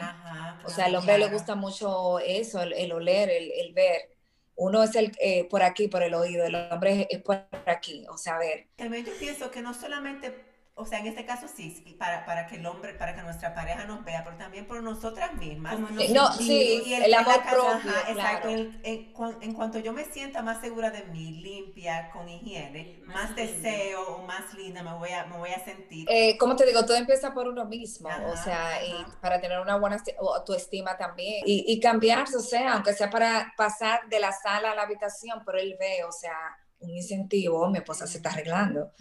[0.64, 4.11] o sea, al hombre le gusta mucho eso, el, oler, el ver
[4.56, 8.16] uno es el eh, por aquí, por el oído, el hombre es, por aquí, o
[8.16, 8.66] sea, a ver.
[8.76, 12.56] También yo pienso que no solamente o sea, en este caso sí, para, para que
[12.56, 15.78] el hombre, para que nuestra pareja nos vea, pero también por nosotras mismas.
[15.78, 17.92] no, sí, el, amor propio.
[18.08, 24.02] Exacto, en, cuanto yo me sienta más segura de mí, limpia, con higiene, más, deseo
[24.14, 26.06] o más linda me voy a, me voy a sentir.
[26.10, 29.76] Eh, como te digo, todo empieza por uno mismo, o sea, y para tener una
[29.76, 31.42] buena autoestima también.
[31.44, 35.42] Y, y cambiarse, o sea, aunque sea para pasar de la sala a la habitación,
[35.44, 36.32] pero él ve, o sea,
[36.82, 38.92] un incentivo, mi esposa se está arreglando.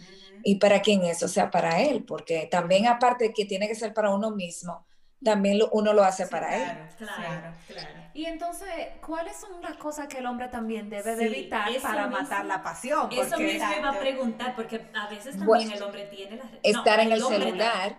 [0.44, 1.22] ¿Y para quién es?
[1.22, 4.86] O sea, para él, porque también aparte que tiene que ser para uno mismo,
[5.22, 6.78] también uno lo hace para él.
[6.98, 8.02] Claro, claro.
[8.14, 8.68] Y entonces,
[9.04, 13.08] ¿cuáles son las cosas que el hombre también debe de evitar para matar la pasión?
[13.08, 16.44] Porque, eso mismo iba a preguntar, porque a veces también el hombre tiene la...
[16.62, 17.98] Estar en el, celular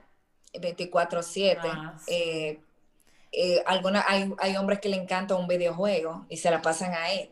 [0.53, 1.59] 24/7.
[1.63, 2.59] Ah, eh,
[3.31, 7.31] eh, alguna, hay, hay hombres que le encanta un videojuego y se la pasan ahí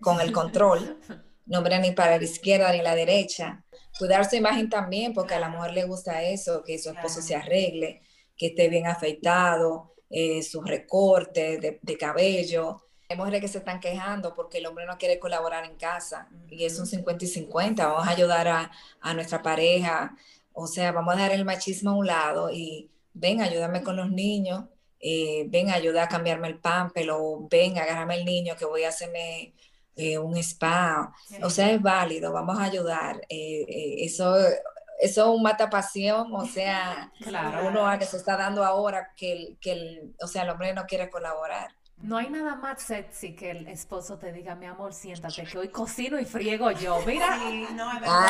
[0.00, 0.98] con el control.
[1.46, 3.64] no ni para la izquierda ni la derecha.
[3.98, 7.36] Cuidar su imagen también, porque a la mujer le gusta eso, que su esposo se
[7.36, 8.02] arregle,
[8.36, 12.82] que esté bien afeitado, eh, sus recortes de, cabello.
[13.08, 16.64] Hay mujeres que se están quejando porque el hombre no quiere colaborar en casa y
[16.64, 17.86] es un 50 y 50.
[17.86, 20.16] Vamos a ayudar a, a nuestra pareja.
[20.52, 24.10] O sea, vamos a dar el machismo a un lado y ven, ayúdame con los
[24.10, 24.64] niños.
[25.00, 26.60] Eh, ven, ayuda a cambiarme el
[26.94, 29.54] pelo, ven, agárrame el niño que voy a hacerme
[29.96, 33.20] eh, un spa, o sea, es válido, vamos a ayudar.
[33.28, 34.36] Eh, eh, eso,
[35.00, 37.12] eso es un matapasión, o sea,
[37.66, 40.74] uno a que se está dando ahora que, el, que el, o sea, el hombre
[40.74, 41.70] no quiere colaborar.
[42.04, 45.68] No hay nada más sexy que el esposo te diga, mi amor, siéntate, que hoy
[45.68, 47.00] cocino y friego yo.
[47.06, 47.38] Mira.
[47.38, 48.28] Sí, no, es verdad.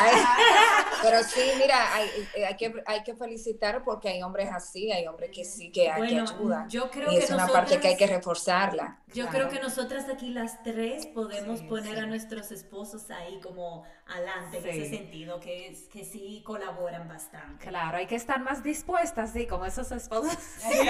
[1.01, 2.09] pero sí, mira, hay,
[2.47, 6.07] hay, que, hay que felicitar porque hay hombres así, hay hombres que sí, que, hay
[6.07, 6.69] que ayudan.
[6.69, 8.99] Yo creo y que es una parte que hay que reforzarla.
[9.13, 14.57] Yo creo que nosotras aquí las tres podemos poner a nuestros esposos ahí como adelante
[14.57, 17.65] en ese sentido, que, es, que sí colaboran bastante.
[17.65, 20.33] Claro, hay que estar más dispuestas, sí, como esos esposos.
[20.33, 20.87] Sí, sí, que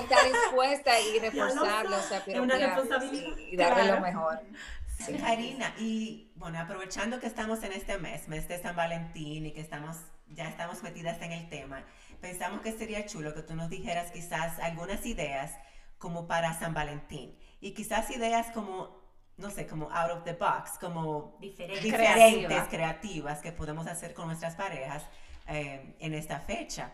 [0.00, 4.40] estar dispuesta y reforzarlo, o sea, pero y, darle lo mejor.
[4.98, 5.14] Sí.
[5.14, 9.60] Karina, y bueno, aprovechando que estamos en este mes, mes de San Valentín y que
[9.60, 11.84] estamos, ya estamos metidas en el tema,
[12.20, 15.52] pensamos que sería chulo que tú nos dijeras quizás algunas ideas
[15.98, 17.36] como para San Valentín.
[17.60, 19.02] Y quizás ideas como,
[19.36, 24.26] no sé, como out of the box, como diferentes, diferentes creativas que podemos hacer con
[24.26, 25.04] nuestras parejas
[25.48, 26.92] eh, en esta fecha.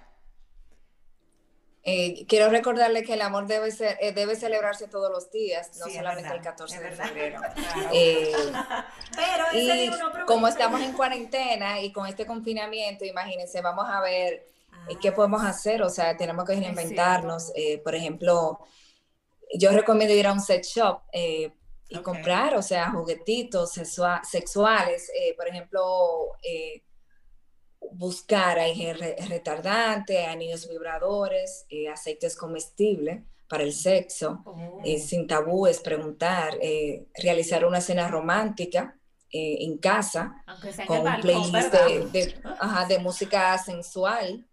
[1.86, 5.86] Eh, quiero recordarle que el amor debe, ser, eh, debe celebrarse todos los días, no
[5.86, 7.40] solamente el 14 de febrero.
[7.90, 9.90] Pero y
[10.26, 14.46] como estamos en cuarentena y con este confinamiento, imagínense, vamos a ver
[15.02, 15.14] qué ah.
[15.14, 17.52] podemos hacer, o sea, tenemos que reinventarnos.
[17.82, 18.60] por ejemplo,
[19.54, 21.52] yo recomiendo ir a un sex shop eh,
[21.88, 26.82] y comprar, o sea, juguetitos sexuales, eh, por ejemplo, eh,
[27.92, 34.82] buscar hay retardante, anillos vibradores, aceites comestibles para el sexo, oh.
[34.98, 36.58] sin tabúes, preguntar,
[37.14, 38.98] realizar una cena romántica.
[39.30, 40.44] en casa
[40.86, 42.34] con un playlist de,
[42.88, 44.48] de, música sensual,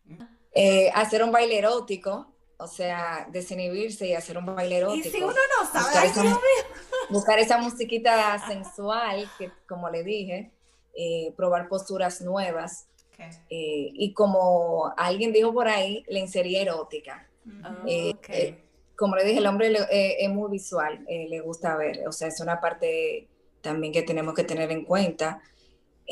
[0.93, 2.30] hacer un baile erótico,
[2.61, 5.07] o sea, desinhibirse y hacer un baile erótico.
[5.07, 6.39] Y si uno no sabe, buscar esa,
[7.09, 10.51] buscar esa musiquita sensual, que como le dije,
[10.95, 12.87] eh, probar posturas nuevas.
[13.49, 17.27] Eh, y como alguien dijo por ahí, lencería erótica.
[17.85, 18.55] Eh,
[18.95, 22.59] como le dije, el hombre es muy visual, le gusta ver, o sea, es una
[22.59, 23.27] parte
[23.61, 25.41] también que tenemos que tener en cuenta.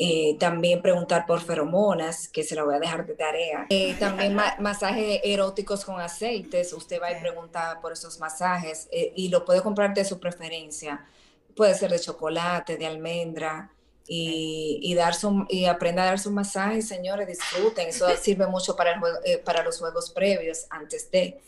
[0.02, 3.66] Eh, también preguntar por feromonas, que se lo voy a dejar de tarea.
[3.80, 9.28] Eh, también masajes eróticos con aceites, usted va y pregunta por esos masajes eh, y
[9.28, 11.06] lo puede comprar de su preferencia.
[11.54, 13.70] Puede ser de chocolate, de almendra.
[14.12, 17.88] Y, dar su, y aprenda a dar su masaje, señores, disfruten.
[17.88, 21.40] Eso sirve mucho para, el para los juegos previos, antes de.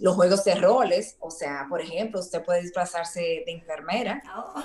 [0.00, 4.62] los juegos de roles, o sea, por ejemplo, usted puede disfrazarse de enfermera, oh.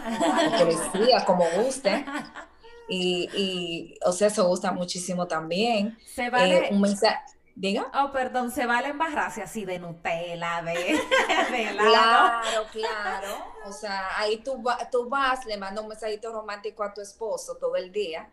[0.59, 2.05] policía, como guste.
[2.87, 5.97] Y, y, o sea, eso gusta muchísimo también.
[6.05, 6.67] Se vale.
[6.67, 7.19] Eh, un mensaje.
[7.55, 7.89] Diga.
[7.93, 10.73] Oh, perdón, se vale embarrarse así de Nutella, de,
[11.51, 13.45] de Claro, claro.
[13.65, 17.77] O sea, ahí tú, tú vas, le mandas un mensajito romántico a tu esposo todo
[17.77, 18.29] el día,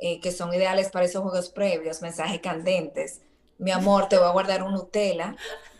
[0.00, 3.20] eh, que son ideales para esos juegos previos, mensajes candentes.
[3.58, 5.36] Mi amor, te voy a guardar un Nutella.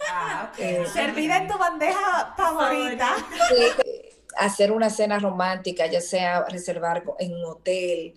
[0.08, 0.58] Ah, ok.
[0.60, 3.16] Eh, Servida en tu bandeja favorita.
[3.48, 4.05] Sí,
[4.36, 8.14] hacer una cena romántica, ya sea reservar en un hotel,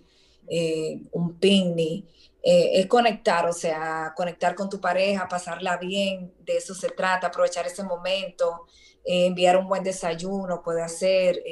[0.48, 2.06] eh, un picnic,
[2.42, 7.28] eh, es conectar, o sea, conectar con tu pareja, pasarla bien, de eso se trata,
[7.28, 8.66] aprovechar ese momento,
[9.04, 11.42] eh, enviar un buen desayuno, puede hacer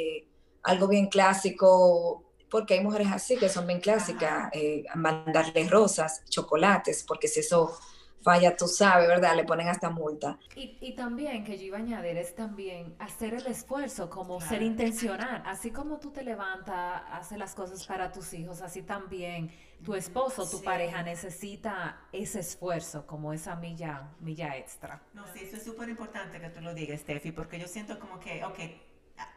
[0.62, 4.50] algo bien clásico, porque hay mujeres así que son bien clásicas,
[4.94, 7.78] mandarles rosas, chocolates, porque si eso
[8.22, 9.36] falla, tú sabes, ¿verdad?
[9.36, 10.38] Le ponen hasta multa.
[10.54, 14.62] Y, y también, que yo iba a añadir, es también hacer el esfuerzo, como ser
[14.62, 15.42] intencional.
[15.46, 19.50] Así como tú te levantas, haces las cosas para tus hijos, así también
[19.84, 25.02] tu esposo, tu pareja necesita ese esfuerzo, como esa milla, milla extra.
[25.14, 28.18] No, sí, eso es súper importante que tú lo digas, Steffi, porque yo siento como
[28.18, 28.58] que, ok,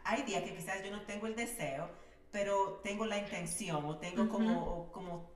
[0.04, 1.90] hay días que quizás yo no tengo el deseo,
[2.32, 5.31] pero tengo la intención o tengo como, como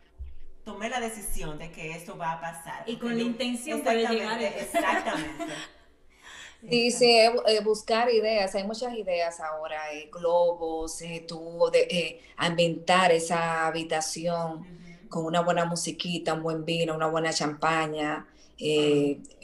[0.65, 2.83] tomé la decisión de que esto va a pasar.
[2.87, 4.41] Y con la intención de llegar.
[4.41, 5.45] Exactamente.
[6.67, 13.11] Sí, sí, eh, buscar ideas, hay muchas ideas ahora, eh, globos, eh, tú de, ambientar
[13.11, 14.65] esa habitación
[15.07, 18.25] con una buena musiquita, un buen vino, una buena champaña,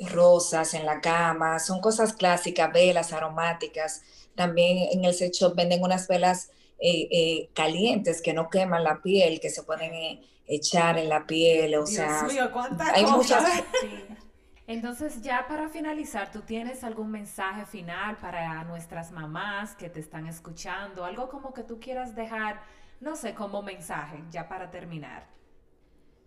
[0.10, 4.02] rosas en la cama, son cosas clásicas, velas aromáticas.
[4.34, 6.50] También en el set shop venden unas velas
[7.54, 12.28] calientes que no queman la piel, que se pueden echar en la piel, o sea,
[12.94, 13.44] hay muchas...
[14.68, 20.28] Entonces, ya para finalizar, ¿tú tienes algún mensaje final para nuestras mamás que te están
[20.28, 21.04] escuchando?
[21.04, 22.62] Algo como que tú quieras dejar,
[23.02, 25.28] no sé, como mensaje, ya para terminar.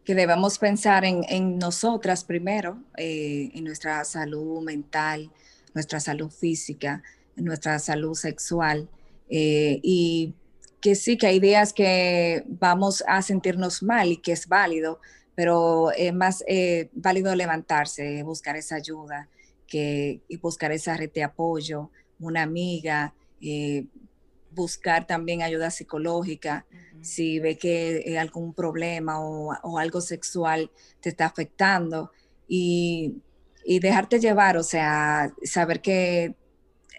[0.04, 5.30] Que debemos pensar en, nosotras primero, eh, en nuestra salud mental,
[5.72, 7.02] nuestra salud física,
[7.36, 8.88] nuestra salud sexual
[9.30, 10.34] eh, y
[10.84, 15.00] que sí, que hay días que vamos a sentirnos mal y que es válido,
[15.34, 19.30] pero es más eh, válido levantarse, buscar esa ayuda
[19.66, 23.86] que y buscar esa red de apoyo, una amiga, eh,
[24.50, 26.66] buscar también ayuda psicológica,
[27.00, 30.70] si ve que algún problema o, algo sexual
[31.00, 32.10] te está afectando
[32.46, 33.22] y,
[33.64, 36.34] y, dejarte llevar, o sea, saber que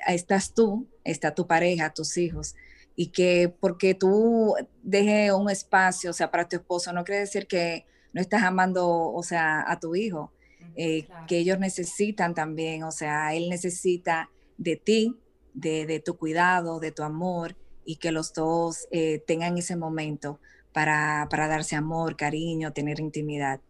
[0.07, 2.55] estás tú, está tu pareja, tus hijos,
[2.95, 7.47] y que porque tú dejes un espacio, o sea, para tu esposo, no quiere decir
[7.47, 10.31] que no estás amando, o sea, a tu hijo,
[10.77, 15.15] eh, que ellos necesitan también, o sea, él necesita de ti,
[15.53, 20.39] de, tu cuidado, de tu amor, y que los dos eh, tengan ese momento
[20.73, 23.61] para, para, darse amor, cariño, tener intimidad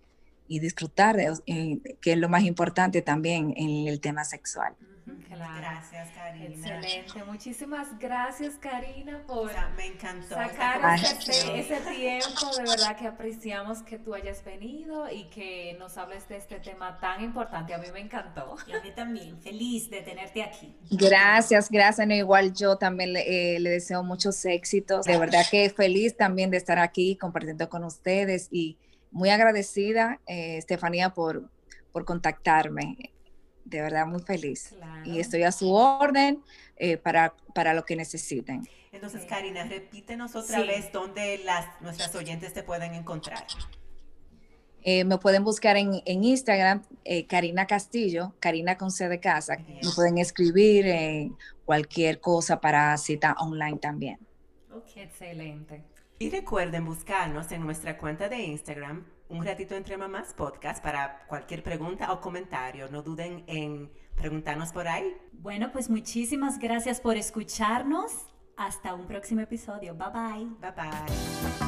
[0.47, 4.75] y disfrutar, de, eh, que es lo más importante también en el tema sexual.
[5.05, 6.45] Gracias, Karina.
[6.45, 7.23] Excelente.
[7.25, 12.55] Muchísimas gracias, Karina, por me encantó sacar ese, ese, tiempo.
[12.57, 16.99] De verdad que apreciamos que tú hayas venido y que nos hables de este tema
[16.99, 17.73] tan importante.
[17.73, 18.55] A mí me encantó.
[18.65, 19.39] Y a mí también.
[19.41, 20.75] Feliz de tenerte aquí.
[20.89, 22.09] Gracias, gracias.
[22.09, 25.05] igual yo también le, eh, le deseo muchos éxitos.
[25.05, 28.77] De verdad que feliz también de estar aquí compartiendo con ustedes y
[29.11, 31.49] muy agradecida, eh, Estefanía, por,
[31.91, 33.14] por contactarme
[33.65, 34.73] de verdad muy feliz.
[35.03, 36.41] Y estoy a su orden
[36.77, 38.67] eh, para, para lo que necesiten.
[38.91, 43.45] Entonces, Karina, repítenos otra vez dónde las, nuestras oyentes te pueden encontrar.
[44.83, 49.57] Eh, me pueden buscar en, en Instagram, eh, Karina Castillo, Karina con C de casa.
[49.57, 51.31] Me pueden escribir
[51.65, 54.19] cualquier cosa para cita online también.
[54.95, 55.83] Excelente.
[56.19, 61.63] Y recuerden buscarnos en nuestra cuenta de Instagram, un ratito entre mamás podcast para cualquier
[61.63, 62.89] pregunta o comentario.
[62.89, 65.15] No duden en preguntarnos por ahí.
[65.33, 68.11] Bueno, pues muchísimas gracias por escucharnos.
[68.57, 69.95] Hasta un próximo episodio.
[69.95, 70.45] Bye bye.
[70.61, 71.64] Bye bye.